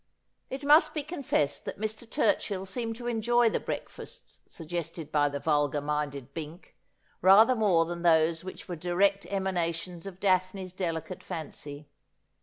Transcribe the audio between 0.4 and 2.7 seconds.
It must be confessed that Mr. Turchill